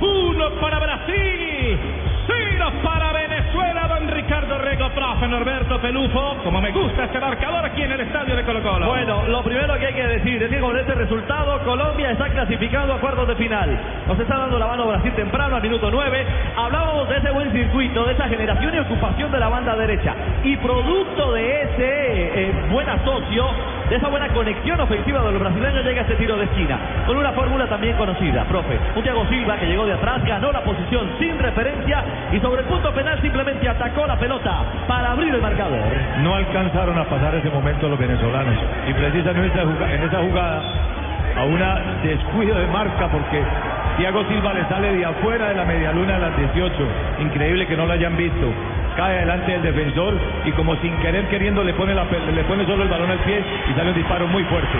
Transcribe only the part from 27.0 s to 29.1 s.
Con una fórmula también conocida, profe. Un